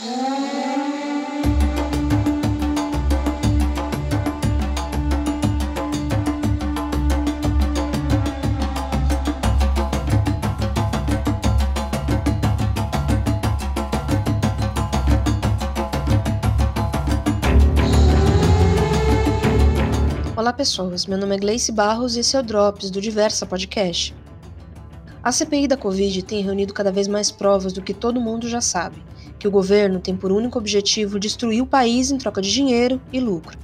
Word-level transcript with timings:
Olá 0.00 0.08
pessoas, 20.54 21.04
meu 21.04 21.18
nome 21.18 21.34
é 21.34 21.38
Gleice 21.38 21.70
Barros 21.70 22.16
e 22.16 22.20
esse 22.20 22.34
é 22.34 22.40
o 22.40 22.42
Drops 22.42 22.90
do 22.90 23.02
Diversa 23.02 23.44
Podcast. 23.44 24.14
A 25.22 25.30
CPI 25.30 25.68
da 25.68 25.76
Covid 25.76 26.22
tem 26.22 26.42
reunido 26.42 26.72
cada 26.72 26.90
vez 26.90 27.06
mais 27.06 27.30
provas 27.30 27.74
do 27.74 27.82
que 27.82 27.92
todo 27.92 28.18
mundo 28.18 28.48
já 28.48 28.62
sabe, 28.62 29.04
que 29.38 29.46
o 29.46 29.50
governo 29.50 30.00
tem 30.00 30.16
por 30.16 30.32
único 30.32 30.58
objetivo 30.58 31.20
destruir 31.20 31.62
o 31.62 31.66
país 31.66 32.10
em 32.10 32.16
troca 32.16 32.40
de 32.40 32.50
dinheiro 32.50 32.98
e 33.12 33.20
lucro. 33.20 33.58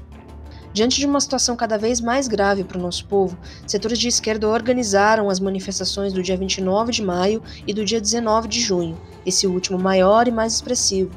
Diante 0.75 1.01
de 1.01 1.07
uma 1.07 1.19
situação 1.19 1.57
cada 1.57 1.79
vez 1.79 1.99
mais 1.99 2.29
grave 2.29 2.63
para 2.63 2.77
o 2.77 2.83
nosso 2.83 3.07
povo, 3.07 3.39
setores 3.67 3.99
de 3.99 4.07
esquerda 4.07 4.47
organizaram 4.47 5.31
as 5.31 5.41
manifestações 5.41 6.13
do 6.13 6.23
dia 6.23 6.37
29 6.37 6.93
de 6.93 7.03
maio 7.03 7.43
e 7.67 7.73
do 7.73 7.87
dia 7.87 8.03
19 8.03 8.49
de 8.49 8.61
junho, 8.61 9.01
esse 9.25 9.47
último 9.47 9.79
maior 9.79 10.29
e 10.29 10.31
mais 10.31 10.53
expressivo, 10.53 11.11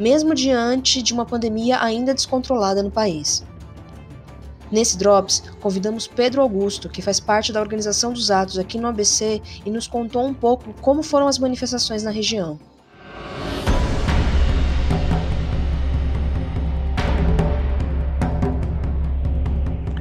mesmo 0.00 0.34
diante 0.34 1.02
de 1.02 1.12
uma 1.12 1.26
pandemia 1.26 1.78
ainda 1.78 2.14
descontrolada 2.14 2.82
no 2.82 2.90
país. 2.90 3.44
Nesse 4.72 4.96
Drops, 4.96 5.42
convidamos 5.60 6.06
Pedro 6.06 6.40
Augusto, 6.40 6.88
que 6.88 7.02
faz 7.02 7.20
parte 7.20 7.52
da 7.52 7.60
organização 7.60 8.12
dos 8.12 8.30
atos 8.30 8.58
aqui 8.58 8.78
no 8.78 8.88
ABC 8.88 9.42
e 9.66 9.70
nos 9.70 9.86
contou 9.86 10.24
um 10.24 10.32
pouco 10.32 10.72
como 10.80 11.02
foram 11.02 11.28
as 11.28 11.38
manifestações 11.38 12.02
na 12.02 12.10
região. 12.10 12.58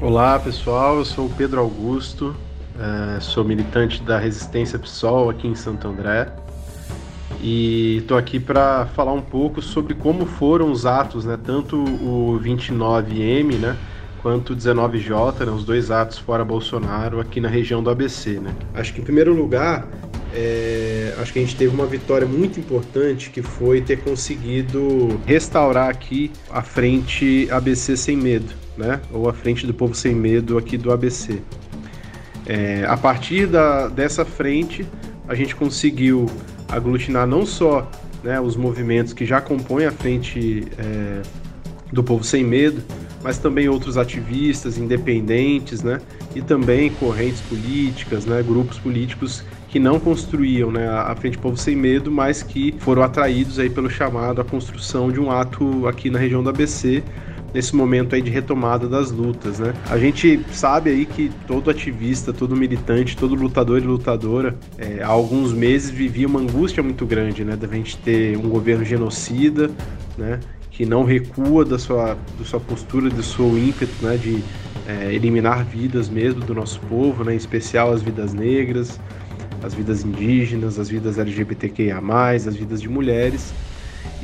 Olá 0.01 0.39
pessoal, 0.39 0.97
eu 0.97 1.05
sou 1.05 1.25
o 1.25 1.29
Pedro 1.29 1.59
Augusto, 1.59 2.35
eh, 2.79 3.19
sou 3.19 3.43
militante 3.43 4.01
da 4.01 4.17
Resistência 4.17 4.79
PSOL 4.79 5.29
aqui 5.29 5.47
em 5.47 5.55
Santo 5.55 5.87
André 5.87 6.31
e 7.41 7.97
estou 7.97 8.17
aqui 8.17 8.39
para 8.39 8.85
falar 8.87 9.13
um 9.13 9.21
pouco 9.21 9.61
sobre 9.61 9.93
como 9.93 10.25
foram 10.25 10.71
os 10.71 10.85
atos, 10.85 11.25
né, 11.25 11.37
tanto 11.41 11.77
o 11.77 12.39
29M, 12.43 13.57
né, 13.57 13.77
quanto 14.21 14.53
o 14.53 14.55
19J, 14.55 15.45
né, 15.45 15.51
os 15.51 15.63
dois 15.63 15.89
atos 15.89 16.17
fora 16.17 16.43
Bolsonaro 16.43 17.19
aqui 17.19 17.39
na 17.39 17.47
região 17.47 17.81
do 17.81 17.89
ABC. 17.89 18.39
Né. 18.39 18.53
Acho 18.73 18.93
que 18.93 19.01
em 19.01 19.03
primeiro 19.03 19.33
lugar, 19.33 19.87
é, 20.33 21.15
acho 21.17 21.31
que 21.31 21.39
a 21.39 21.41
gente 21.41 21.55
teve 21.55 21.73
uma 21.73 21.85
vitória 21.85 22.27
muito 22.27 22.59
importante 22.59 23.29
que 23.29 23.41
foi 23.41 23.81
ter 23.81 24.01
conseguido 24.01 25.19
restaurar 25.25 25.89
aqui 25.89 26.31
a 26.51 26.61
frente 26.61 27.47
ABC 27.49 27.95
sem 27.95 28.17
medo, 28.17 28.53
né, 28.77 28.99
ou 29.13 29.29
a 29.29 29.33
frente 29.33 29.65
do 29.65 29.73
povo 29.73 29.95
sem 29.95 30.13
medo 30.13 30.57
aqui 30.57 30.77
do 30.77 30.91
ABC. 30.91 31.41
É, 32.45 32.83
a 32.87 32.97
partir 32.97 33.47
da, 33.47 33.87
dessa 33.87 34.25
frente, 34.25 34.85
a 35.27 35.35
gente 35.35 35.55
conseguiu 35.55 36.25
aglutinar 36.69 37.27
não 37.27 37.45
só 37.45 37.89
né, 38.23 38.39
os 38.39 38.55
movimentos 38.55 39.13
que 39.13 39.25
já 39.25 39.41
compõem 39.41 39.85
a 39.85 39.91
frente 39.91 40.67
é, 40.77 41.21
do 41.91 42.03
Povo 42.03 42.23
Sem 42.23 42.43
Medo, 42.43 42.81
mas 43.23 43.37
também 43.37 43.67
outros 43.67 43.97
ativistas 43.97 44.77
independentes, 44.77 45.83
né, 45.83 45.99
e 46.35 46.41
também 46.41 46.89
correntes 46.91 47.41
políticas, 47.41 48.25
né, 48.25 48.43
grupos 48.43 48.77
políticos 48.77 49.43
que 49.67 49.79
não 49.79 49.99
construíam 49.99 50.71
né, 50.71 50.87
a 50.87 51.15
Frente 51.15 51.37
Povo 51.37 51.55
Sem 51.55 51.75
Medo, 51.75 52.11
mas 52.11 52.41
que 52.41 52.73
foram 52.79 53.03
atraídos 53.03 53.59
aí 53.59 53.69
pelo 53.69 53.89
chamado 53.89 54.41
à 54.41 54.43
construção 54.43 55.11
de 55.11 55.19
um 55.19 55.29
ato 55.31 55.87
aqui 55.87 56.09
na 56.09 56.17
região 56.17 56.41
do 56.41 56.49
ABC, 56.49 57.03
nesse 57.53 57.75
momento 57.75 58.15
aí 58.15 58.21
de 58.21 58.29
retomada 58.29 58.87
das 58.87 59.11
lutas, 59.11 59.59
né? 59.59 59.73
A 59.89 59.97
gente 59.97 60.39
sabe 60.51 60.89
aí 60.89 61.05
que 61.05 61.31
todo 61.47 61.69
ativista, 61.69 62.31
todo 62.31 62.55
militante, 62.55 63.17
todo 63.17 63.35
lutador 63.35 63.79
e 63.79 63.85
lutadora, 63.85 64.57
é, 64.77 65.01
há 65.01 65.07
alguns 65.07 65.53
meses 65.53 65.89
vivia 65.89 66.27
uma 66.27 66.39
angústia 66.39 66.83
muito 66.83 67.05
grande, 67.05 67.43
né? 67.43 67.55
Da 67.55 67.67
gente 67.67 67.97
ter 67.97 68.37
um 68.37 68.49
governo 68.49 68.85
genocida, 68.85 69.69
né? 70.17 70.39
Que 70.71 70.85
não 70.85 71.03
recua 71.03 71.65
da 71.65 71.77
sua, 71.77 72.17
da 72.37 72.45
sua 72.45 72.59
postura, 72.59 73.09
do 73.09 73.23
seu 73.23 73.57
ímpeto, 73.57 73.93
né? 74.01 74.17
De 74.17 74.43
é, 74.87 75.13
eliminar 75.13 75.65
vidas 75.65 76.09
mesmo 76.09 76.41
do 76.41 76.53
nosso 76.53 76.79
povo, 76.81 77.23
né? 77.23 77.33
Em 77.33 77.37
especial 77.37 77.91
as 77.91 78.01
vidas 78.01 78.33
negras, 78.33 78.99
as 79.63 79.73
vidas 79.73 80.03
indígenas, 80.03 80.79
as 80.79 80.89
vidas 80.89 81.17
LGBTQIA+, 81.17 81.99
as 82.31 82.55
vidas 82.55 82.81
de 82.81 82.87
mulheres 82.87 83.53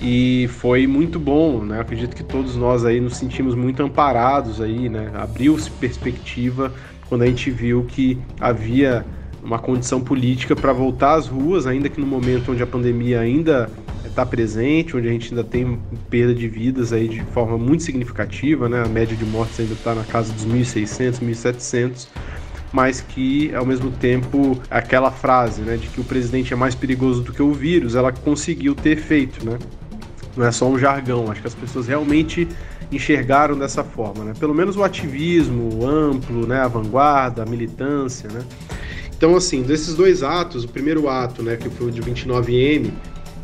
e 0.01 0.47
foi 0.59 0.85
muito 0.87 1.19
bom, 1.19 1.63
né? 1.63 1.79
Acredito 1.79 2.15
que 2.15 2.23
todos 2.23 2.55
nós 2.55 2.85
aí 2.85 2.99
nos 2.99 3.17
sentimos 3.17 3.55
muito 3.55 3.81
amparados 3.81 4.61
aí, 4.61 4.89
né? 4.89 5.11
Abriu-se 5.13 5.71
perspectiva 5.71 6.73
quando 7.07 7.21
a 7.21 7.25
gente 7.27 7.49
viu 7.49 7.85
que 7.85 8.17
havia 8.39 9.05
uma 9.43 9.59
condição 9.59 10.01
política 10.01 10.55
para 10.55 10.73
voltar 10.73 11.13
às 11.13 11.27
ruas, 11.27 11.67
ainda 11.67 11.87
que 11.87 12.01
no 12.01 12.07
momento 12.07 12.51
onde 12.51 12.63
a 12.63 12.67
pandemia 12.67 13.19
ainda 13.19 13.69
está 14.03 14.25
presente, 14.25 14.97
onde 14.97 15.07
a 15.07 15.11
gente 15.11 15.29
ainda 15.29 15.43
tem 15.43 15.79
perda 16.09 16.33
de 16.33 16.47
vidas 16.47 16.91
aí 16.91 17.07
de 17.07 17.21
forma 17.25 17.57
muito 17.57 17.83
significativa, 17.83 18.67
né? 18.67 18.83
A 18.83 18.87
média 18.87 19.15
de 19.15 19.25
mortes 19.25 19.59
ainda 19.59 19.73
está 19.73 19.93
na 19.93 20.03
casa 20.03 20.33
dos 20.33 20.45
1.600, 20.45 21.19
1.700 21.19 22.07
mas 22.75 22.99
que 22.99 23.55
ao 23.55 23.65
mesmo 23.65 23.89
tempo 23.89 24.61
aquela 24.69 25.09
frase, 25.09 25.61
né, 25.61 25.77
de 25.77 25.87
que 25.87 26.01
o 26.01 26.03
presidente 26.03 26.51
é 26.51 26.57
mais 26.57 26.75
perigoso 26.75 27.21
do 27.21 27.31
que 27.31 27.41
o 27.41 27.53
vírus, 27.53 27.95
ela 27.95 28.11
conseguiu 28.11 28.75
ter 28.75 28.97
efeito, 28.97 29.45
né? 29.45 29.57
Não 30.35 30.45
é 30.45 30.51
só 30.51 30.67
um 30.67 30.77
jargão, 30.77 31.31
acho 31.31 31.39
que 31.39 31.47
as 31.47 31.55
pessoas 31.55 31.87
realmente 31.87 32.45
enxergaram 32.91 33.57
dessa 33.57 33.81
forma, 33.81 34.25
né? 34.25 34.33
Pelo 34.37 34.53
menos 34.53 34.75
o 34.75 34.83
ativismo 34.83 35.87
amplo, 35.87 36.45
né, 36.45 36.59
a 36.59 36.67
vanguarda, 36.67 37.43
a 37.43 37.45
militância, 37.45 38.29
né? 38.29 38.43
Então, 39.17 39.37
assim, 39.37 39.61
desses 39.63 39.95
dois 39.95 40.21
atos, 40.21 40.65
o 40.65 40.67
primeiro 40.67 41.07
ato, 41.07 41.41
né, 41.41 41.55
que 41.55 41.69
foi 41.69 41.87
o 41.87 41.91
de 41.91 42.01
29M, 42.01 42.91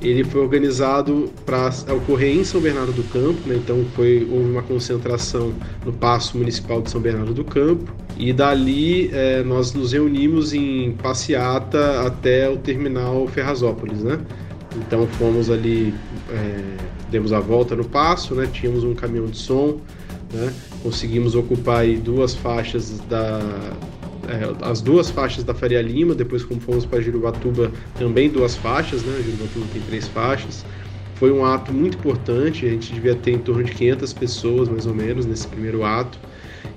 ele 0.01 0.23
foi 0.23 0.41
organizado 0.41 1.31
para 1.45 1.69
ocorrer 1.94 2.35
em 2.35 2.44
São 2.44 2.59
Bernardo 2.59 2.91
do 2.91 3.03
Campo, 3.03 3.47
né? 3.47 3.56
então 3.56 3.85
foi, 3.95 4.28
houve 4.31 4.50
uma 4.50 4.63
concentração 4.63 5.53
no 5.85 5.94
Paço 5.94 6.38
Municipal 6.38 6.81
de 6.81 6.89
São 6.89 7.00
Bernardo 7.00 7.34
do 7.34 7.44
Campo, 7.44 7.94
e 8.17 8.34
dali 8.34 9.09
é, 9.13 9.44
nós 9.44 9.73
nos 9.73 9.94
reunimos 9.94 10.53
em 10.53 10.91
passeata 10.94 12.06
até 12.06 12.50
o 12.50 12.57
terminal 12.57 13.28
Ferrazópolis, 13.28 14.03
né? 14.03 14.19
Então 14.75 15.07
fomos 15.07 15.50
ali, 15.50 15.94
é, 16.29 16.78
demos 17.09 17.33
a 17.33 17.39
volta 17.39 17.75
no 17.75 17.83
passo, 17.83 18.35
né? 18.35 18.47
Tínhamos 18.51 18.83
um 18.83 18.94
caminhão 18.94 19.25
de 19.25 19.38
som, 19.38 19.79
né? 20.33 20.53
Conseguimos 20.83 21.35
ocupar 21.35 21.85
duas 21.97 22.33
faixas 22.35 23.00
da 23.09 23.39
é, 24.31 24.66
as 24.66 24.81
duas 24.81 25.09
faixas 25.09 25.44
da 25.44 25.53
Faria 25.53 25.81
Lima, 25.81 26.16
depois 26.16 26.44
como 26.44 26.59
fomos 26.59 26.86
para 26.86 27.02
Jirubatuba, 27.02 27.72
também 27.97 28.30
duas 28.30 28.56
faixas, 28.56 29.03
né? 29.03 29.22
Jirubatuba 29.24 29.66
tem 29.74 29.81
três 29.84 30.08
faixas. 30.08 30.66
Foi 31.16 31.31
um 31.31 31.46
ato 31.46 31.72
muito 31.72 31.97
importante, 31.97 32.66
a 32.66 32.69
gente 32.69 32.92
devia 32.94 33.14
ter 33.14 33.31
em 33.31 33.38
torno 33.38 33.64
de 33.64 33.72
500 33.74 34.14
pessoas, 34.14 34.69
mais 34.69 34.88
ou 34.88 34.94
menos, 34.94 35.25
nesse 35.25 35.47
primeiro 35.47 35.84
ato. 35.84 36.18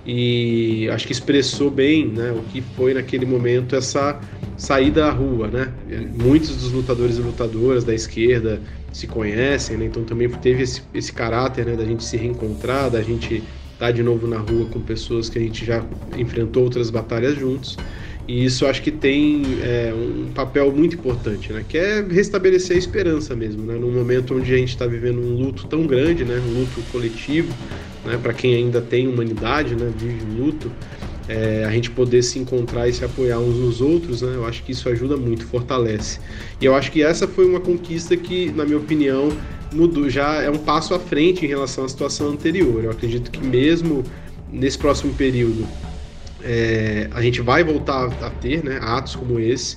E 0.06 0.86
acho 0.90 1.06
que 1.06 1.12
expressou 1.12 1.70
bem 1.70 2.06
né, 2.08 2.30
o 2.30 2.42
que 2.52 2.60
foi 2.60 2.92
naquele 2.92 3.24
momento 3.24 3.74
essa 3.74 4.20
saída 4.56 5.06
à 5.06 5.10
rua, 5.10 5.48
né? 5.48 5.72
Muitos 6.12 6.56
dos 6.56 6.72
lutadores 6.72 7.16
e 7.16 7.20
lutadoras 7.20 7.84
da 7.84 7.94
esquerda 7.94 8.60
se 8.92 9.06
conhecem, 9.06 9.78
né? 9.78 9.86
Então 9.86 10.04
também 10.04 10.28
teve 10.28 10.62
esse, 10.62 10.82
esse 10.92 11.12
caráter 11.12 11.64
né, 11.64 11.74
da 11.74 11.84
gente 11.84 12.04
se 12.04 12.16
reencontrar, 12.16 12.90
da 12.90 13.02
gente 13.02 13.42
estar 13.74 13.86
tá 13.86 13.92
de 13.92 14.02
novo 14.02 14.26
na 14.26 14.38
rua 14.38 14.66
com 14.66 14.80
pessoas 14.80 15.28
que 15.28 15.38
a 15.38 15.42
gente 15.42 15.64
já 15.64 15.84
enfrentou 16.16 16.64
outras 16.64 16.90
batalhas 16.90 17.38
juntos. 17.38 17.76
E 18.26 18.44
isso 18.44 18.64
acho 18.66 18.80
que 18.80 18.90
tem 18.90 19.42
é, 19.62 19.92
um 19.92 20.32
papel 20.32 20.72
muito 20.72 20.96
importante, 20.96 21.52
né? 21.52 21.62
Que 21.68 21.76
é 21.76 22.00
restabelecer 22.00 22.76
a 22.76 22.78
esperança 22.78 23.36
mesmo, 23.36 23.66
né? 23.66 23.74
Num 23.74 23.90
momento 23.90 24.34
onde 24.34 24.52
a 24.52 24.56
gente 24.56 24.70
está 24.70 24.86
vivendo 24.86 25.18
um 25.18 25.36
luto 25.36 25.66
tão 25.66 25.86
grande, 25.86 26.24
né? 26.24 26.40
Um 26.48 26.60
luto 26.60 26.80
coletivo, 26.90 27.52
né? 28.04 28.18
Para 28.22 28.32
quem 28.32 28.54
ainda 28.54 28.80
tem 28.80 29.06
humanidade, 29.06 29.74
né? 29.74 29.92
Vive 29.98 30.24
luto, 30.40 30.72
é, 31.28 31.64
a 31.66 31.70
gente 31.70 31.90
poder 31.90 32.22
se 32.22 32.38
encontrar 32.38 32.88
e 32.88 32.94
se 32.94 33.04
apoiar 33.04 33.38
uns 33.38 33.58
nos 33.58 33.82
outros, 33.82 34.22
né? 34.22 34.32
Eu 34.36 34.46
acho 34.46 34.62
que 34.62 34.72
isso 34.72 34.88
ajuda 34.88 35.18
muito, 35.18 35.44
fortalece. 35.46 36.18
E 36.60 36.64
eu 36.64 36.74
acho 36.74 36.90
que 36.90 37.02
essa 37.02 37.28
foi 37.28 37.46
uma 37.46 37.60
conquista 37.60 38.16
que, 38.16 38.50
na 38.52 38.64
minha 38.64 38.78
opinião, 38.78 39.30
mudou, 39.74 40.08
já 40.08 40.42
é 40.42 40.50
um 40.50 40.58
passo 40.58 40.94
à 40.94 40.98
frente 40.98 41.44
em 41.44 41.48
relação 41.48 41.84
à 41.84 41.88
situação 41.88 42.28
anterior. 42.28 42.84
Eu 42.84 42.90
acredito 42.90 43.30
que 43.30 43.44
mesmo 43.44 44.04
nesse 44.50 44.78
próximo 44.78 45.12
período 45.14 45.66
é, 46.42 47.08
a 47.12 47.20
gente 47.20 47.40
vai 47.40 47.64
voltar 47.64 48.06
a 48.22 48.30
ter 48.30 48.62
né, 48.62 48.78
atos 48.80 49.16
como 49.16 49.38
esse. 49.38 49.76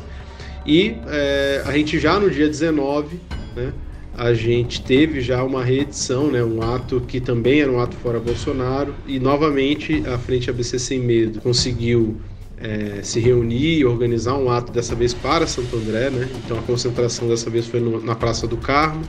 E 0.65 0.95
é, 1.07 1.63
a 1.65 1.71
gente 1.71 1.97
já 1.97 2.19
no 2.19 2.29
dia 2.29 2.47
19, 2.47 3.19
né, 3.55 3.73
a 4.17 4.33
gente 4.33 4.81
teve 4.83 5.21
já 5.21 5.44
uma 5.44 5.63
reedição, 5.63 6.29
né, 6.29 6.43
um 6.43 6.61
ato 6.61 7.01
que 7.01 7.21
também 7.21 7.61
era 7.61 7.71
um 7.71 7.79
ato 7.79 7.95
fora 7.97 8.19
Bolsonaro, 8.19 8.93
e 9.05 9.19
novamente 9.19 10.03
a 10.07 10.17
Frente 10.17 10.50
ABC 10.50 10.77
Sem 10.77 11.00
Medo 11.00 11.39
conseguiu 11.39 12.17
é, 12.59 13.01
se 13.03 13.19
reunir 13.19 13.79
e 13.79 13.85
organizar 13.85 14.35
um 14.35 14.50
ato 14.50 14.71
dessa 14.71 14.95
vez 14.95 15.13
para 15.13 15.45
Santo 15.45 15.75
André, 15.75 16.09
né? 16.09 16.27
Então 16.43 16.57
a 16.57 16.61
concentração 16.63 17.27
dessa 17.27 17.50
vez 17.50 17.67
foi 17.67 17.79
no, 17.79 18.01
na 18.03 18.15
Praça 18.15 18.47
do 18.47 18.57
Carmo. 18.57 19.03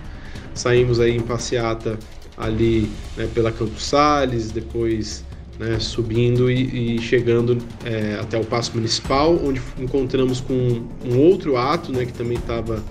Saímos 0.59 1.01
aí 1.01 1.17
em 1.17 1.21
passeata 1.21 1.99
ali 2.37 2.91
né, 3.17 3.29
pela 3.35 3.51
Campos 3.51 3.85
Sales, 3.85 4.51
depois 4.51 5.25
né, 5.59 5.79
subindo 5.81 6.51
e, 6.51 6.97
e 6.97 7.01
chegando 7.01 7.59
é, 7.85 8.19
até 8.21 8.39
o 8.39 8.45
Paço 8.45 8.73
Municipal, 8.75 9.39
onde 9.45 9.61
encontramos 9.79 10.41
com 10.41 10.83
um 11.05 11.19
outro 11.19 11.57
ato, 11.57 11.93
né, 11.93 12.05
que 12.05 12.13
também 12.13 12.39
estava 12.39 12.83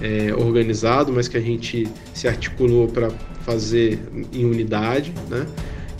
é, 0.00 0.34
organizado, 0.34 1.12
mas 1.12 1.28
que 1.28 1.36
a 1.36 1.40
gente 1.40 1.86
se 2.12 2.26
articulou 2.26 2.88
para 2.88 3.10
fazer 3.44 4.00
em 4.32 4.44
unidade, 4.44 5.12
né? 5.28 5.46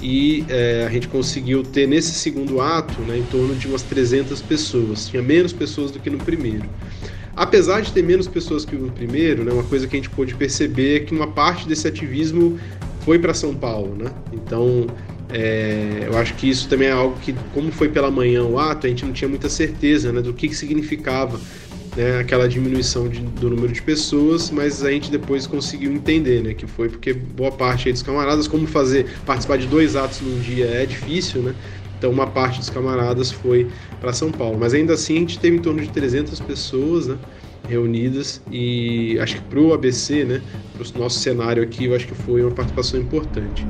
E 0.00 0.44
é, 0.48 0.84
a 0.86 0.90
gente 0.90 1.08
conseguiu 1.08 1.64
ter 1.64 1.88
nesse 1.88 2.12
segundo 2.12 2.60
ato, 2.60 3.00
né, 3.02 3.18
em 3.18 3.24
torno 3.24 3.54
de 3.56 3.66
umas 3.66 3.82
300 3.82 4.40
pessoas. 4.42 5.08
Tinha 5.08 5.20
menos 5.20 5.52
pessoas 5.52 5.90
do 5.90 5.98
que 5.98 6.08
no 6.08 6.18
primeiro. 6.18 6.68
Apesar 7.38 7.82
de 7.82 7.92
ter 7.92 8.02
menos 8.02 8.26
pessoas 8.26 8.64
que 8.64 8.74
no 8.74 8.90
primeiro, 8.90 9.44
né, 9.44 9.52
uma 9.52 9.62
coisa 9.62 9.86
que 9.86 9.94
a 9.94 9.98
gente 9.98 10.10
pôde 10.10 10.34
perceber 10.34 10.96
é 10.96 11.00
que 11.00 11.14
uma 11.14 11.28
parte 11.28 11.68
desse 11.68 11.86
ativismo 11.86 12.58
foi 13.02 13.16
para 13.16 13.32
São 13.32 13.54
Paulo, 13.54 13.94
né? 13.94 14.10
Então, 14.32 14.88
é, 15.30 16.08
eu 16.08 16.18
acho 16.18 16.34
que 16.34 16.50
isso 16.50 16.68
também 16.68 16.88
é 16.88 16.90
algo 16.90 17.16
que, 17.20 17.32
como 17.54 17.70
foi 17.70 17.90
pela 17.90 18.10
manhã 18.10 18.42
o 18.42 18.58
ato, 18.58 18.88
a 18.88 18.90
gente 18.90 19.04
não 19.04 19.12
tinha 19.12 19.28
muita 19.28 19.48
certeza 19.48 20.10
né, 20.10 20.20
do 20.20 20.34
que, 20.34 20.48
que 20.48 20.54
significava 20.56 21.38
né, 21.96 22.18
aquela 22.18 22.48
diminuição 22.48 23.08
de, 23.08 23.20
do 23.20 23.50
número 23.50 23.72
de 23.72 23.82
pessoas, 23.82 24.50
mas 24.50 24.82
a 24.82 24.90
gente 24.90 25.08
depois 25.08 25.46
conseguiu 25.46 25.92
entender, 25.92 26.42
né, 26.42 26.54
que 26.54 26.66
foi 26.66 26.88
porque 26.88 27.12
boa 27.12 27.52
parte 27.52 27.92
dos 27.92 28.02
camaradas, 28.02 28.48
como 28.48 28.66
fazer 28.66 29.06
participar 29.24 29.58
de 29.58 29.68
dois 29.68 29.94
atos 29.94 30.20
num 30.22 30.40
dia 30.40 30.66
é 30.66 30.84
difícil, 30.84 31.42
né? 31.42 31.54
Então 31.98 32.10
uma 32.10 32.28
parte 32.28 32.60
dos 32.60 32.70
camaradas 32.70 33.30
foi 33.30 33.68
para 34.00 34.12
São 34.12 34.30
Paulo, 34.30 34.56
mas 34.58 34.72
ainda 34.72 34.94
assim 34.94 35.16
a 35.16 35.20
gente 35.20 35.38
teve 35.38 35.56
em 35.56 35.60
torno 35.60 35.82
de 35.82 35.88
300 35.88 36.38
pessoas, 36.40 37.08
né, 37.08 37.18
reunidas 37.68 38.40
e 38.50 39.18
acho 39.20 39.36
que 39.36 39.42
para 39.42 39.60
o 39.60 39.74
ABC, 39.74 40.24
né, 40.24 40.40
para 40.72 40.86
o 40.86 40.98
nosso 41.02 41.18
cenário 41.18 41.62
aqui, 41.62 41.86
eu 41.86 41.94
acho 41.94 42.06
que 42.06 42.14
foi 42.14 42.42
uma 42.42 42.52
participação 42.52 43.00
importante. 43.00 43.66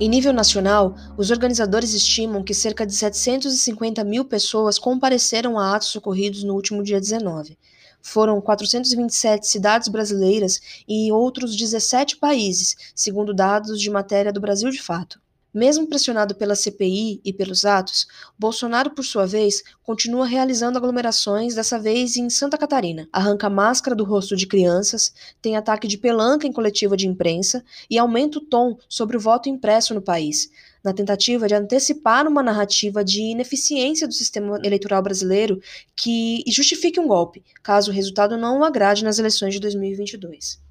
Em 0.00 0.08
nível 0.08 0.32
nacional, 0.32 0.94
os 1.16 1.30
organizadores 1.30 1.92
estimam 1.92 2.42
que 2.42 2.54
cerca 2.54 2.86
de 2.86 2.94
750 2.94 4.04
mil 4.04 4.24
pessoas 4.24 4.78
compareceram 4.78 5.58
a 5.58 5.74
atos 5.74 5.94
ocorridos 5.96 6.44
no 6.44 6.54
último 6.54 6.82
dia 6.82 7.00
19. 7.00 7.58
Foram 8.00 8.40
427 8.40 9.46
cidades 9.46 9.88
brasileiras 9.88 10.60
e 10.88 11.10
outros 11.10 11.56
17 11.56 12.16
países, 12.16 12.76
segundo 12.94 13.34
dados 13.34 13.80
de 13.80 13.90
matéria 13.90 14.32
do 14.32 14.40
Brasil 14.40 14.70
de 14.70 14.80
Fato. 14.80 15.20
Mesmo 15.52 15.86
pressionado 15.86 16.34
pela 16.34 16.54
CPI 16.54 17.22
e 17.24 17.32
pelos 17.32 17.64
atos, 17.64 18.06
Bolsonaro, 18.38 18.90
por 18.90 19.02
sua 19.02 19.26
vez, 19.26 19.62
continua 19.82 20.26
realizando 20.26 20.76
aglomerações, 20.76 21.54
dessa 21.54 21.78
vez 21.78 22.16
em 22.16 22.28
Santa 22.28 22.58
Catarina. 22.58 23.08
Arranca 23.10 23.48
máscara 23.48 23.96
do 23.96 24.04
rosto 24.04 24.36
de 24.36 24.46
crianças, 24.46 25.12
tem 25.40 25.56
ataque 25.56 25.88
de 25.88 25.96
pelanca 25.96 26.46
em 26.46 26.52
coletiva 26.52 26.98
de 26.98 27.08
imprensa 27.08 27.64
e 27.88 27.98
aumenta 27.98 28.38
o 28.38 28.44
tom 28.44 28.76
sobre 28.88 29.16
o 29.16 29.20
voto 29.20 29.48
impresso 29.48 29.94
no 29.94 30.02
país, 30.02 30.50
na 30.84 30.92
tentativa 30.92 31.48
de 31.48 31.54
antecipar 31.54 32.28
uma 32.28 32.42
narrativa 32.42 33.02
de 33.02 33.22
ineficiência 33.22 34.06
do 34.06 34.12
sistema 34.12 34.60
eleitoral 34.62 35.02
brasileiro 35.02 35.60
que 35.96 36.44
justifique 36.46 37.00
um 37.00 37.08
golpe, 37.08 37.42
caso 37.62 37.90
o 37.90 37.94
resultado 37.94 38.36
não 38.36 38.60
o 38.60 38.64
agrade 38.64 39.02
nas 39.02 39.18
eleições 39.18 39.54
de 39.54 39.60
2022. 39.60 40.67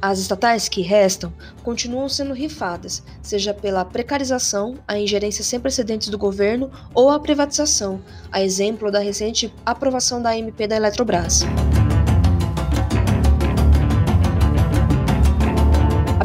As 0.00 0.18
estatais 0.18 0.68
que 0.68 0.80
restam 0.80 1.32
continuam 1.62 2.08
sendo 2.08 2.32
rifadas, 2.32 3.02
seja 3.20 3.52
pela 3.52 3.84
precarização, 3.84 4.78
a 4.86 4.98
ingerência 4.98 5.42
sem 5.42 5.58
precedentes 5.58 6.08
do 6.08 6.16
governo 6.16 6.70
ou 6.94 7.10
a 7.10 7.18
privatização, 7.18 8.00
a 8.30 8.42
exemplo 8.42 8.92
da 8.92 9.00
recente 9.00 9.52
aprovação 9.66 10.22
da 10.22 10.36
MP 10.36 10.66
da 10.66 10.76
Eletrobras. 10.76 11.44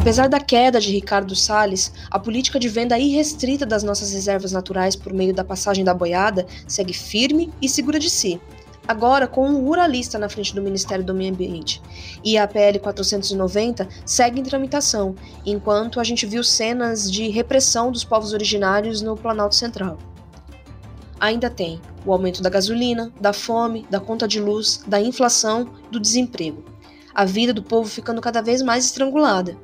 Apesar 0.04 0.28
da 0.28 0.38
queda 0.38 0.78
de 0.78 0.92
Ricardo 0.92 1.34
Salles, 1.34 1.90
a 2.10 2.18
política 2.18 2.60
de 2.60 2.68
venda 2.68 2.98
irrestrita 2.98 3.64
das 3.64 3.82
nossas 3.82 4.12
reservas 4.12 4.52
naturais 4.52 4.94
por 4.94 5.14
meio 5.14 5.32
da 5.32 5.42
passagem 5.42 5.82
da 5.82 5.94
boiada 5.94 6.46
segue 6.68 6.92
firme 6.92 7.50
e 7.62 7.70
segura 7.70 7.98
de 7.98 8.10
si, 8.10 8.38
agora 8.86 9.26
com 9.26 9.48
um 9.48 9.64
ruralista 9.64 10.18
na 10.18 10.28
frente 10.28 10.54
do 10.54 10.62
Ministério 10.62 11.04
do 11.04 11.14
Meio 11.14 11.32
Ambiente. 11.32 11.80
E 12.22 12.36
a 12.36 12.46
PL 12.46 12.78
490 12.78 13.88
segue 14.04 14.40
em 14.40 14.44
tramitação, 14.44 15.14
enquanto 15.44 15.98
a 15.98 16.04
gente 16.04 16.26
viu 16.26 16.44
cenas 16.44 17.10
de 17.10 17.28
repressão 17.28 17.90
dos 17.90 18.04
povos 18.04 18.32
originários 18.32 19.00
no 19.00 19.16
Planalto 19.16 19.54
Central. 19.54 19.98
Ainda 21.18 21.48
tem 21.48 21.80
o 22.04 22.12
aumento 22.12 22.42
da 22.42 22.50
gasolina, 22.50 23.12
da 23.20 23.32
fome, 23.32 23.86
da 23.88 23.98
conta 23.98 24.28
de 24.28 24.40
luz, 24.40 24.82
da 24.86 25.00
inflação, 25.00 25.70
do 25.90 25.98
desemprego. 25.98 26.64
A 27.14 27.24
vida 27.24 27.54
do 27.54 27.62
povo 27.62 27.88
ficando 27.88 28.20
cada 28.20 28.42
vez 28.42 28.60
mais 28.60 28.84
estrangulada. 28.84 29.56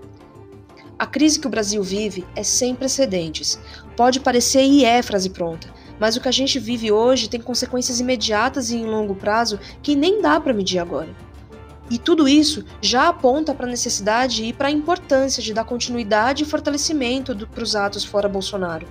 A 0.98 1.06
crise 1.06 1.40
que 1.40 1.46
o 1.46 1.50
Brasil 1.50 1.82
vive 1.82 2.26
é 2.36 2.42
sem 2.42 2.74
precedentes. 2.74 3.58
Pode 3.96 4.20
parecer 4.20 4.62
e 4.62 4.84
é 4.84 5.02
frase 5.02 5.30
pronta, 5.30 5.68
mas 6.00 6.16
o 6.16 6.20
que 6.20 6.28
a 6.28 6.32
gente 6.32 6.58
vive 6.58 6.90
hoje 6.90 7.28
tem 7.28 7.40
consequências 7.40 8.00
imediatas 8.00 8.70
e 8.70 8.76
em 8.76 8.86
longo 8.86 9.14
prazo 9.14 9.60
que 9.82 9.94
nem 9.94 10.20
dá 10.20 10.40
para 10.40 10.54
medir 10.54 10.78
agora. 10.78 11.14
E 11.90 11.98
tudo 11.98 12.28
isso 12.28 12.64
já 12.80 13.08
aponta 13.08 13.52
para 13.52 13.66
a 13.66 13.70
necessidade 13.70 14.44
e 14.44 14.52
para 14.52 14.68
a 14.68 14.72
importância 14.72 15.42
de 15.42 15.52
dar 15.52 15.64
continuidade 15.64 16.44
e 16.44 16.46
fortalecimento 16.46 17.36
para 17.48 17.62
os 17.62 17.76
atos 17.76 18.04
fora 18.04 18.28
Bolsonaro. 18.28 18.86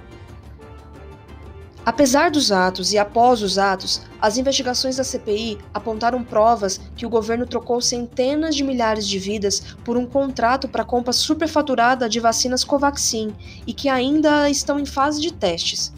Apesar 1.86 2.30
dos 2.30 2.52
atos 2.52 2.92
e 2.92 2.98
após 2.98 3.42
os 3.42 3.58
atos, 3.58 4.02
as 4.22 4.38
investigações 4.38 4.98
da 4.98 5.04
CPI 5.04 5.58
apontaram 5.74 6.24
provas 6.24 6.80
que 6.96 7.06
o 7.06 7.10
governo 7.10 7.48
trocou 7.48 7.82
centenas 7.82 8.54
de 8.54 8.64
milhares 8.64 9.08
de 9.08 9.18
vidas 9.18 9.76
por 9.84 9.98
um 9.98 10.06
contrato 10.06 10.68
para 10.68 10.84
compra 10.84 11.14
superfaturada 11.14 12.10
de 12.10 12.20
vacinas 12.20 12.66
Covaxin 12.66 13.34
e 13.66 13.74
que 13.74 13.88
ainda 13.88 14.50
estão 14.50 14.78
em 14.78 14.86
fase 14.86 15.22
de 15.22 15.34
testes. 15.34 15.94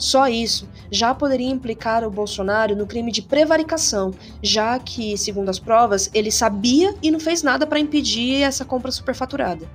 Só 0.00 0.26
isso 0.28 0.66
já 0.90 1.14
poderia 1.14 1.50
implicar 1.50 2.02
o 2.04 2.10
Bolsonaro 2.10 2.74
no 2.74 2.86
crime 2.86 3.12
de 3.12 3.20
prevaricação, 3.20 4.14
já 4.42 4.78
que, 4.78 5.16
segundo 5.18 5.50
as 5.50 5.58
provas, 5.58 6.08
ele 6.14 6.30
sabia 6.30 6.94
e 7.02 7.10
não 7.10 7.20
fez 7.20 7.42
nada 7.42 7.66
para 7.66 7.78
impedir 7.78 8.42
essa 8.42 8.64
compra 8.64 8.90
superfaturada. 8.90 9.68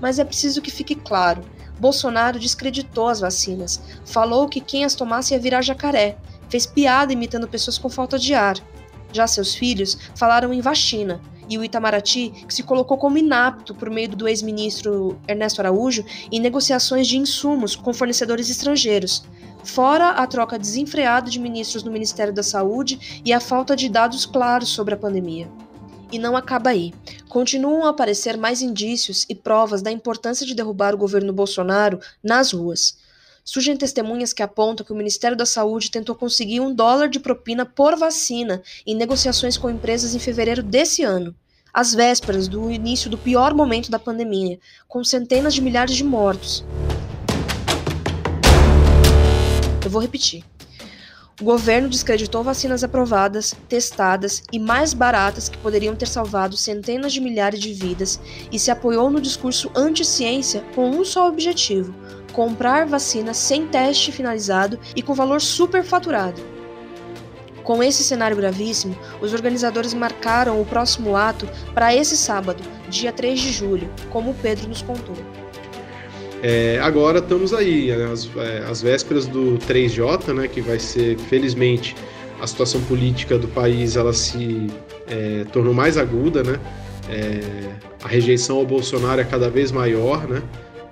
Mas 0.00 0.18
é 0.18 0.24
preciso 0.24 0.60
que 0.60 0.70
fique 0.70 0.96
claro: 0.96 1.44
Bolsonaro 1.78 2.40
descreditou 2.40 3.06
as 3.06 3.20
vacinas, 3.20 3.80
falou 4.04 4.48
que 4.48 4.60
quem 4.60 4.84
as 4.84 4.96
tomasse 4.96 5.32
ia 5.32 5.38
virar 5.38 5.62
jacaré, 5.62 6.18
fez 6.48 6.66
piada 6.66 7.12
imitando 7.12 7.46
pessoas 7.46 7.78
com 7.78 7.88
falta 7.88 8.18
de 8.18 8.34
ar. 8.34 8.56
Já 9.12 9.28
seus 9.28 9.54
filhos 9.54 9.96
falaram 10.16 10.52
em 10.52 10.60
vacina, 10.60 11.20
e 11.50 11.58
o 11.58 11.64
Itamaraty, 11.64 12.30
que 12.46 12.54
se 12.54 12.62
colocou 12.62 12.96
como 12.96 13.18
inapto 13.18 13.74
por 13.74 13.90
meio 13.90 14.08
do 14.10 14.28
ex-ministro 14.28 15.18
Ernesto 15.26 15.60
Araújo 15.60 16.04
em 16.30 16.38
negociações 16.38 17.08
de 17.08 17.18
insumos 17.18 17.74
com 17.74 17.92
fornecedores 17.92 18.48
estrangeiros, 18.48 19.24
fora 19.64 20.10
a 20.10 20.26
troca 20.28 20.56
desenfreada 20.56 21.28
de 21.28 21.40
ministros 21.40 21.82
no 21.82 21.90
Ministério 21.90 22.32
da 22.32 22.42
Saúde 22.42 23.20
e 23.24 23.32
a 23.32 23.40
falta 23.40 23.74
de 23.74 23.88
dados 23.88 24.24
claros 24.24 24.68
sobre 24.68 24.94
a 24.94 24.96
pandemia. 24.96 25.50
E 26.12 26.18
não 26.18 26.36
acaba 26.36 26.70
aí. 26.70 26.92
Continuam 27.28 27.84
a 27.84 27.90
aparecer 27.90 28.36
mais 28.36 28.62
indícios 28.62 29.26
e 29.28 29.34
provas 29.34 29.82
da 29.82 29.90
importância 29.90 30.46
de 30.46 30.54
derrubar 30.54 30.94
o 30.94 30.98
governo 30.98 31.32
Bolsonaro 31.32 32.00
nas 32.22 32.52
ruas. 32.52 32.96
Surgem 33.52 33.76
testemunhas 33.76 34.32
que 34.32 34.44
apontam 34.44 34.86
que 34.86 34.92
o 34.92 34.96
Ministério 34.96 35.36
da 35.36 35.44
Saúde 35.44 35.90
tentou 35.90 36.14
conseguir 36.14 36.60
um 36.60 36.72
dólar 36.72 37.08
de 37.08 37.18
propina 37.18 37.66
por 37.66 37.96
vacina 37.96 38.62
em 38.86 38.94
negociações 38.94 39.58
com 39.58 39.68
empresas 39.68 40.14
em 40.14 40.20
fevereiro 40.20 40.62
desse 40.62 41.02
ano, 41.02 41.34
às 41.74 41.92
vésperas 41.92 42.46
do 42.46 42.70
início 42.70 43.10
do 43.10 43.18
pior 43.18 43.52
momento 43.52 43.90
da 43.90 43.98
pandemia, 43.98 44.60
com 44.86 45.02
centenas 45.02 45.52
de 45.52 45.62
milhares 45.62 45.96
de 45.96 46.04
mortos. 46.04 46.64
Eu 49.84 49.90
vou 49.90 50.00
repetir. 50.00 50.44
O 51.40 51.44
governo 51.44 51.88
descreditou 51.88 52.44
vacinas 52.44 52.84
aprovadas, 52.84 53.56
testadas 53.66 54.42
e 54.52 54.58
mais 54.58 54.92
baratas 54.92 55.48
que 55.48 55.56
poderiam 55.56 55.96
ter 55.96 56.06
salvado 56.06 56.54
centenas 56.54 57.14
de 57.14 57.20
milhares 57.20 57.58
de 57.58 57.72
vidas 57.72 58.20
e 58.52 58.58
se 58.58 58.70
apoiou 58.70 59.08
no 59.08 59.22
discurso 59.22 59.72
anti-ciência 59.74 60.62
com 60.74 60.90
um 60.90 61.02
só 61.02 61.26
objetivo: 61.26 61.94
comprar 62.40 62.86
vacina 62.86 63.34
sem 63.34 63.66
teste 63.66 64.10
finalizado 64.10 64.78
e 64.96 65.02
com 65.02 65.12
valor 65.12 65.42
superfaturado. 65.42 66.40
Com 67.62 67.82
esse 67.82 68.02
cenário 68.02 68.34
gravíssimo, 68.34 68.96
os 69.20 69.34
organizadores 69.34 69.92
marcaram 69.92 70.58
o 70.58 70.64
próximo 70.64 71.14
ato 71.14 71.46
para 71.74 71.94
esse 71.94 72.16
sábado, 72.16 72.62
dia 72.88 73.12
3 73.12 73.38
de 73.38 73.52
julho, 73.52 73.90
como 74.08 74.30
o 74.30 74.34
Pedro 74.34 74.70
nos 74.70 74.80
contou. 74.80 75.16
É, 76.42 76.80
agora 76.80 77.18
estamos 77.18 77.52
aí, 77.52 77.92
as, 77.92 78.30
é, 78.34 78.64
as 78.66 78.80
vésperas 78.80 79.26
do 79.26 79.58
3J, 79.58 80.32
né, 80.32 80.48
que 80.48 80.62
vai 80.62 80.78
ser, 80.78 81.18
felizmente, 81.18 81.94
a 82.40 82.46
situação 82.46 82.80
política 82.84 83.36
do 83.36 83.48
país 83.48 83.96
ela 83.96 84.14
se 84.14 84.66
é, 85.06 85.44
tornou 85.52 85.74
mais 85.74 85.98
aguda, 85.98 86.42
né? 86.42 86.58
É, 87.06 87.40
a 88.02 88.08
rejeição 88.08 88.56
ao 88.56 88.64
Bolsonaro 88.64 89.20
é 89.20 89.24
cada 89.24 89.50
vez 89.50 89.70
maior, 89.70 90.26
né? 90.26 90.42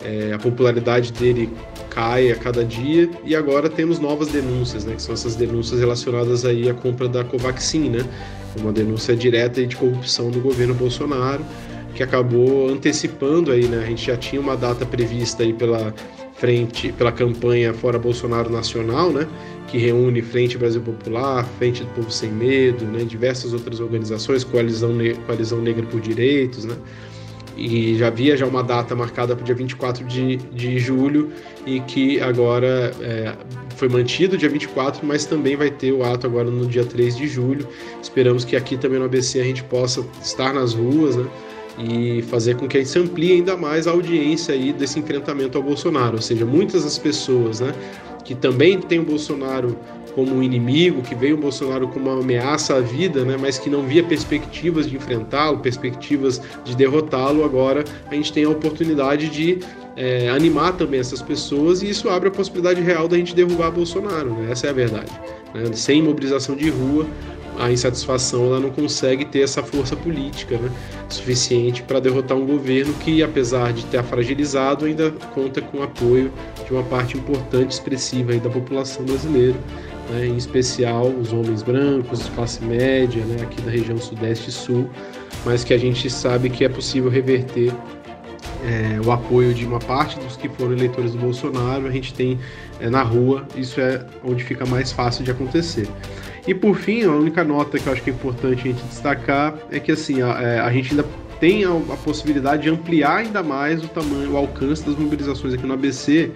É, 0.05 0.33
a 0.33 0.39
popularidade 0.39 1.13
dele 1.13 1.51
cai 1.91 2.31
a 2.31 2.37
cada 2.37 2.65
dia 2.65 3.11
e 3.25 3.35
agora 3.35 3.69
temos 3.69 3.99
novas 3.99 4.29
denúncias, 4.29 4.85
né? 4.85 4.95
Que 4.95 5.03
são 5.03 5.13
essas 5.13 5.35
denúncias 5.35 5.81
relacionadas 5.81 6.45
aí 6.45 6.69
à 6.71 6.75
compra 6.75 7.09
da 7.09 7.25
Covaxin, 7.25 7.91
né? 7.91 8.05
Uma 8.61 8.73
denúncia 8.73 9.17
direta 9.17 9.67
de 9.67 9.77
corrupção 9.77 10.31
do 10.31 10.41
governo 10.41 10.75
Bolsonaro 10.75 11.45
que 11.99 12.03
acabou 12.05 12.69
antecipando 12.69 13.51
aí, 13.51 13.67
né? 13.67 13.83
A 13.83 13.87
gente 13.87 14.07
já 14.07 14.17
tinha 14.17 14.41
uma 14.41 14.57
data 14.57 14.87
prevista 14.87 15.43
aí 15.43 15.53
pela 15.53 15.93
frente, 16.35 16.93
pela 16.93 17.11
campanha 17.11 17.75
Fora 17.75 17.99
Bolsonaro 17.99 18.49
Nacional, 18.49 19.11
né? 19.11 19.27
Que 19.67 19.79
reúne 19.79 20.23
Frente 20.23 20.57
Brasil 20.57 20.81
Popular, 20.81 21.45
Frente 21.59 21.83
do 21.83 21.91
Povo 21.91 22.11
Sem 22.11 22.31
Medo, 22.31 22.85
né? 22.85 23.03
Diversas 23.03 23.53
outras 23.53 23.81
organizações, 23.81 24.45
Coalizão, 24.45 24.93
ne 24.93 25.15
Coalizão 25.27 25.61
Negra 25.61 25.85
por 25.87 26.01
Direitos, 26.01 26.65
né? 26.65 26.77
E 27.59 27.97
já 27.97 28.07
havia 28.07 28.37
já 28.37 28.47
uma 28.47 28.63
data 28.63 28.95
marcada 28.95 29.35
para 29.35 29.43
o 29.43 29.45
dia 29.45 29.55
24 29.55 30.05
de, 30.05 30.37
de 30.37 30.79
julho 30.79 31.33
e 31.67 31.81
que 31.81 32.21
agora 32.21 32.93
é, 33.01 33.35
foi 33.77 33.89
mantido 33.89 34.39
dia 34.39 34.49
24, 34.49 35.05
mas 35.05 35.27
também 35.27 35.57
vai 35.57 35.71
ter 35.71 35.93
o 35.93 36.05
ato 36.05 36.27
agora 36.27 36.51
no 36.51 36.67
dia 36.67 36.85
3 36.85 37.17
de 37.17 37.27
julho. 37.27 37.67
Esperamos 38.01 38.45
que 38.45 38.55
aqui 38.55 38.77
também 38.77 38.99
no 38.99 39.07
ABC 39.07 39.41
a 39.41 39.45
gente 39.45 39.65
possa 39.65 40.07
estar 40.23 40.55
nas 40.55 40.73
ruas, 40.73 41.17
né? 41.17 41.27
e 41.79 42.23
fazer 42.23 42.57
com 42.57 42.67
que 42.67 42.85
se 42.85 42.99
amplie 42.99 43.33
ainda 43.33 43.57
mais 43.57 43.87
a 43.87 43.93
audiência 43.93 44.53
aí 44.53 44.73
desse 44.73 44.99
enfrentamento 44.99 45.57
ao 45.57 45.63
Bolsonaro, 45.63 46.17
ou 46.17 46.23
seja, 46.23 46.45
muitas 46.45 46.83
das 46.83 46.99
pessoas, 46.99 47.61
né, 47.61 47.73
que 48.25 48.35
também 48.35 48.81
têm 48.81 48.99
o 48.99 49.05
Bolsonaro 49.05 49.79
como 50.19 50.35
um 50.35 50.43
inimigo, 50.43 51.01
que 51.01 51.15
veio 51.15 51.37
o 51.37 51.39
Bolsonaro 51.39 51.87
como 51.87 52.11
uma 52.11 52.21
ameaça 52.21 52.75
à 52.75 52.81
vida, 52.81 53.25
né, 53.25 53.37
mas 53.41 53.57
que 53.57 53.71
não 53.71 53.85
via 53.85 54.03
perspectivas 54.03 54.91
de 54.91 54.97
enfrentá-lo, 54.97 55.61
perspectivas 55.61 56.43
de 56.65 56.75
derrotá-lo, 56.75 57.45
agora 57.45 57.85
a 58.11 58.15
gente 58.17 58.33
tem 58.33 58.43
a 58.43 58.49
oportunidade 58.49 59.29
de 59.29 59.61
é, 59.97 60.29
animar 60.29 60.73
também 60.73 60.99
essas 60.99 61.23
pessoas 61.23 61.83
e 61.83 61.91
isso 61.91 62.09
abre 62.09 62.31
a 62.31 62.33
possibilidade 62.33 62.81
real 62.81 63.07
da 63.07 63.17
gente 63.17 63.33
derrubar 63.33 63.71
Bolsonaro, 63.71 64.31
né, 64.31 64.49
essa 64.51 64.67
é 64.67 64.71
a 64.71 64.73
verdade. 64.73 65.13
Né, 65.55 65.71
sem 65.73 66.03
mobilização 66.03 66.57
de 66.57 66.69
rua, 66.69 67.07
a 67.57 67.71
insatisfação 67.71 68.47
ela 68.47 68.59
não 68.59 68.71
consegue 68.71 69.25
ter 69.25 69.43
essa 69.43 69.63
força 69.63 69.95
política 69.95 70.57
né, 70.57 70.69
suficiente 71.09 71.83
para 71.83 72.01
derrotar 72.01 72.37
um 72.37 72.45
governo 72.45 72.93
que, 72.95 73.23
apesar 73.23 73.73
de 73.73 73.85
ter 73.87 74.03
fragilizado, 74.03 74.85
ainda 74.85 75.13
conta 75.33 75.61
com 75.61 75.79
o 75.79 75.83
apoio 75.83 76.33
de 76.67 76.73
uma 76.73 76.83
parte 76.83 77.17
importante, 77.17 77.73
expressiva 77.73 78.33
da 78.35 78.49
população 78.51 79.05
brasileira, 79.05 79.57
né, 80.11 80.27
em 80.27 80.37
especial 80.37 81.07
os 81.07 81.33
homens 81.33 81.63
brancos, 81.63 82.29
classe 82.35 82.65
média, 82.65 83.25
né, 83.25 83.43
aqui 83.43 83.61
da 83.63 83.71
região 83.71 83.99
sudeste 83.99 84.51
e 84.51 84.53
sul, 84.53 84.89
mas 85.45 85.65
que 85.65 85.75
a 85.75 85.79
gente 85.79 86.09
sabe 86.11 86.51
que 86.51 86.65
é 86.65 86.69
possível 86.69 87.11
reverter 87.11 87.73
é, 88.65 89.01
o 89.05 89.13
apoio 89.13 89.55
de 89.55 89.65
uma 89.65 89.79
parte 89.79 90.19
dos 90.19 90.37
que 90.37 90.49
foram 90.49 90.73
eleitores 90.73 91.13
do 91.13 91.19
Bolsonaro, 91.19 91.87
a 91.87 91.91
gente 91.91 92.13
tem 92.13 92.39
é, 92.81 92.91
na 92.91 93.03
rua, 93.03 93.47
isso 93.57 93.81
é 93.81 94.05
onde 94.25 94.43
fica 94.45 94.67
mais 94.67 94.91
fácil 94.93 95.25
de 95.25 95.31
acontecer. 95.31 95.89
E 96.47 96.55
por 96.55 96.77
fim, 96.77 97.05
a 97.05 97.11
única 97.11 97.45
nota 97.45 97.79
que 97.79 97.87
eu 97.87 97.93
acho 97.93 98.03
que 98.03 98.11
é 98.11 98.13
importante 98.13 98.61
a 98.61 98.73
gente 98.73 98.83
destacar 98.85 99.55
é 99.71 99.79
que 99.79 99.93
assim, 99.93 100.23
a, 100.23 100.41
é, 100.41 100.61
a 100.61 100.73
gente 100.73 100.91
ainda 100.91 101.05
tem 101.39 101.65
a, 101.65 101.71
a, 101.71 101.97
possibilidade 101.97 102.63
de 102.63 102.71
ampliar 102.71 103.19
ainda 103.19 103.43
mais 103.43 103.85
o 103.85 103.89
tamanho, 103.89 104.33
o 104.33 104.37
alcance 104.37 104.85
das 104.85 104.97
mobilizações 104.97 105.55
aqui 105.55 105.67
no 105.67 105.75
ABC, 105.75 106.31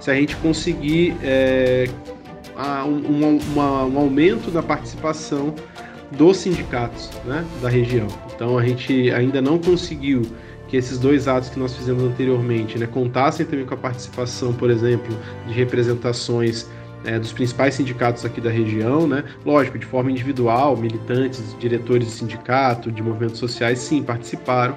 se 0.00 0.10
a 0.10 0.14
gente 0.14 0.36
conseguir 0.36 1.16
é, 1.22 1.88
a, 2.56 2.84
um, 2.84 3.38
uma, 3.52 3.84
um 3.84 3.98
aumento 3.98 4.50
da 4.50 4.62
participação 4.62 5.54
dos 6.10 6.36
sindicatos 6.36 7.10
né, 7.24 7.44
da 7.60 7.68
região. 7.68 8.06
Então 8.34 8.58
a 8.58 8.64
gente 8.64 9.10
ainda 9.10 9.40
não 9.40 9.58
conseguiu 9.58 10.22
que 10.68 10.76
esses 10.76 10.98
dois 10.98 11.28
atos 11.28 11.50
que 11.50 11.58
nós 11.58 11.76
fizemos 11.76 12.02
anteriormente 12.02 12.78
né, 12.78 12.86
contassem 12.86 13.44
também 13.44 13.66
com 13.66 13.74
a 13.74 13.76
participação, 13.76 14.52
por 14.52 14.70
exemplo, 14.70 15.16
de 15.46 15.52
representações 15.52 16.66
é, 17.04 17.18
dos 17.18 17.32
principais 17.32 17.74
sindicatos 17.74 18.24
aqui 18.24 18.40
da 18.40 18.50
região, 18.50 19.06
né? 19.06 19.24
Lógico, 19.44 19.78
de 19.78 19.84
forma 19.84 20.10
individual, 20.10 20.76
militantes, 20.76 21.54
diretores 21.58 22.06
de 22.06 22.12
sindicato, 22.14 22.90
de 22.90 23.02
movimentos 23.02 23.38
sociais, 23.38 23.78
sim, 23.78 24.02
participaram, 24.02 24.74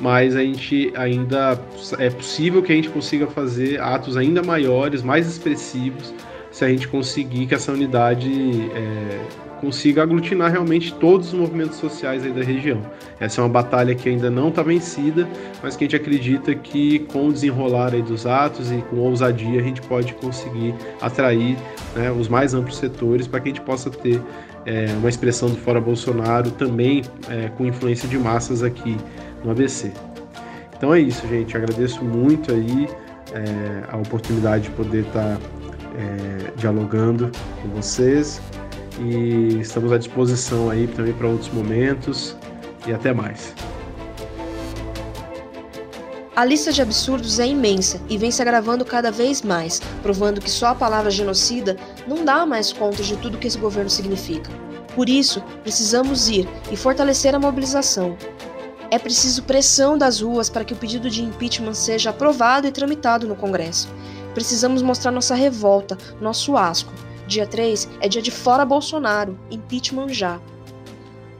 mas 0.00 0.34
a 0.34 0.40
gente 0.40 0.92
ainda 0.96 1.60
é 1.98 2.10
possível 2.10 2.62
que 2.62 2.72
a 2.72 2.74
gente 2.74 2.88
consiga 2.88 3.26
fazer 3.26 3.80
atos 3.80 4.16
ainda 4.16 4.42
maiores, 4.42 5.02
mais 5.02 5.26
expressivos, 5.26 6.14
se 6.56 6.64
a 6.64 6.70
gente 6.70 6.88
conseguir 6.88 7.44
que 7.44 7.54
essa 7.54 7.70
unidade 7.70 8.70
é, 8.74 9.20
consiga 9.60 10.02
aglutinar 10.02 10.50
realmente 10.50 10.90
todos 10.94 11.26
os 11.26 11.34
movimentos 11.38 11.76
sociais 11.76 12.22
da 12.22 12.42
região. 12.42 12.80
Essa 13.20 13.42
é 13.42 13.44
uma 13.44 13.50
batalha 13.50 13.94
que 13.94 14.08
ainda 14.08 14.30
não 14.30 14.48
está 14.48 14.62
vencida, 14.62 15.28
mas 15.62 15.76
que 15.76 15.84
a 15.84 15.86
gente 15.86 15.96
acredita 15.96 16.54
que 16.54 17.00
com 17.00 17.28
o 17.28 17.32
desenrolar 17.32 17.90
dos 18.00 18.26
atos 18.26 18.72
e 18.72 18.78
com 18.88 18.96
ousadia 18.96 19.60
a 19.60 19.62
gente 19.62 19.82
pode 19.82 20.14
conseguir 20.14 20.74
atrair 20.98 21.58
né, 21.94 22.10
os 22.10 22.26
mais 22.26 22.54
amplos 22.54 22.78
setores 22.78 23.26
para 23.26 23.40
que 23.40 23.50
a 23.50 23.52
gente 23.52 23.60
possa 23.60 23.90
ter 23.90 24.18
é, 24.64 24.86
uma 24.96 25.10
expressão 25.10 25.50
do 25.50 25.56
Fora 25.56 25.78
Bolsonaro 25.78 26.50
também 26.52 27.02
é, 27.28 27.50
com 27.50 27.66
influência 27.66 28.08
de 28.08 28.16
massas 28.18 28.62
aqui 28.62 28.96
no 29.44 29.50
ABC. 29.50 29.92
Então 30.74 30.94
é 30.94 31.00
isso, 31.00 31.28
gente. 31.28 31.54
Agradeço 31.54 32.02
muito 32.02 32.50
aí 32.50 32.88
é, 33.34 33.92
a 33.92 33.98
oportunidade 33.98 34.64
de 34.64 34.70
poder 34.70 35.02
estar 35.02 35.36
tá, 35.36 35.38
é, 35.96 36.52
dialogando 36.56 37.30
com 37.62 37.68
vocês 37.68 38.40
e 39.00 39.58
estamos 39.60 39.92
à 39.92 39.98
disposição 39.98 40.70
aí 40.70 40.86
também 40.86 41.12
para 41.12 41.26
outros 41.26 41.50
momentos 41.52 42.36
e 42.86 42.92
até 42.92 43.12
mais. 43.12 43.54
A 46.34 46.44
lista 46.44 46.70
de 46.70 46.82
absurdos 46.82 47.38
é 47.38 47.46
imensa 47.46 47.98
e 48.10 48.18
vem 48.18 48.30
se 48.30 48.42
agravando 48.42 48.84
cada 48.84 49.10
vez 49.10 49.40
mais, 49.40 49.80
provando 50.02 50.38
que 50.38 50.50
só 50.50 50.66
a 50.66 50.74
palavra 50.74 51.10
genocida 51.10 51.78
não 52.06 52.26
dá 52.26 52.44
mais 52.44 52.74
conta 52.74 53.02
de 53.02 53.16
tudo 53.16 53.38
que 53.38 53.46
esse 53.46 53.56
governo 53.56 53.88
significa. 53.88 54.50
Por 54.94 55.08
isso, 55.08 55.42
precisamos 55.62 56.28
ir 56.28 56.46
e 56.70 56.76
fortalecer 56.76 57.34
a 57.34 57.38
mobilização. 57.38 58.18
É 58.90 58.98
preciso 58.98 59.44
pressão 59.44 59.96
das 59.96 60.20
ruas 60.20 60.50
para 60.50 60.64
que 60.64 60.74
o 60.74 60.76
pedido 60.76 61.08
de 61.08 61.22
impeachment 61.22 61.74
seja 61.74 62.10
aprovado 62.10 62.66
e 62.66 62.70
tramitado 62.70 63.26
no 63.26 63.34
Congresso. 63.34 63.88
Precisamos 64.36 64.82
mostrar 64.82 65.10
nossa 65.10 65.34
revolta, 65.34 65.96
nosso 66.20 66.58
asco, 66.58 66.92
Dia 67.26 67.46
3 67.46 67.88
é 68.00 68.06
dia 68.06 68.20
de 68.20 68.30
fora 68.30 68.66
Bolsonaro, 68.66 69.38
impeachment 69.50 70.10
já. 70.10 70.38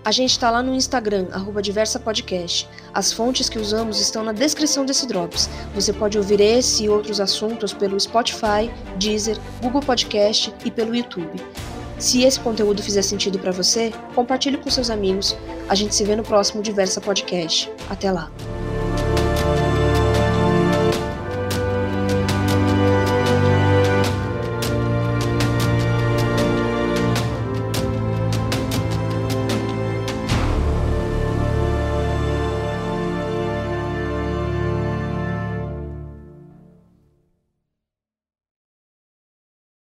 A 0.02 0.10
gente 0.10 0.30
está 0.30 0.50
lá 0.50 0.62
no 0.62 0.74
Instagram, 0.74 1.26
arroba 1.30 1.60
Diversa 1.60 2.00
Podcast. 2.00 2.66
As 2.94 3.12
fontes 3.12 3.50
que 3.50 3.58
usamos 3.58 4.00
estão 4.00 4.24
na 4.24 4.32
descrição 4.32 4.86
desse 4.86 5.06
Drops. 5.06 5.46
Você 5.74 5.92
pode 5.92 6.16
ouvir 6.16 6.40
esse 6.40 6.84
e 6.84 6.88
outros 6.88 7.20
assuntos 7.20 7.74
pelo 7.74 8.00
Spotify, 8.00 8.70
Deezer, 8.96 9.36
Google 9.60 9.82
Podcast 9.82 10.54
e 10.64 10.70
pelo 10.70 10.96
YouTube. 10.96 11.38
Se 11.98 12.22
esse 12.22 12.40
conteúdo 12.40 12.82
fizer 12.82 13.02
sentido 13.02 13.38
para 13.38 13.52
você, 13.52 13.92
compartilhe 14.14 14.56
com 14.56 14.70
seus 14.70 14.88
amigos. 14.88 15.36
A 15.68 15.74
gente 15.74 15.94
se 15.94 16.02
vê 16.02 16.16
no 16.16 16.22
próximo 16.22 16.62
Diversa 16.62 16.98
Podcast. 16.98 17.70
Até 17.90 18.10
lá! 18.10 18.30